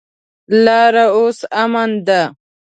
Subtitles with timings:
[0.63, 2.21] لاره اوس امن ده.